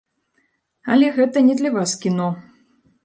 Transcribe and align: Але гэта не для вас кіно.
Але 0.95 1.11
гэта 1.17 1.37
не 1.49 1.59
для 1.63 1.71
вас 1.79 1.95
кіно. 2.07 2.29